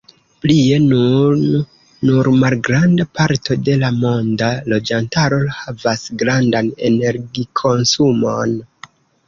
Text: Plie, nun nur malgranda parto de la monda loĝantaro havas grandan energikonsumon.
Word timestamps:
Plie, 0.43 0.77
nun 0.93 1.43
nur 2.09 2.29
malgranda 2.43 3.05
parto 3.19 3.59
de 3.69 3.77
la 3.83 3.93
monda 3.99 4.49
loĝantaro 4.75 5.39
havas 5.61 6.09
grandan 6.25 6.75
energikonsumon. 6.91 8.61